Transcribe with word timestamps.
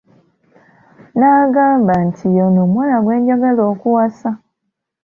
N'agamba 1.17 1.93
nti 2.07 2.25
y'ono 2.35 2.59
omuwala 2.65 2.95
gwe 3.03 3.15
njagala 3.21 3.61
okuwasa. 3.71 4.29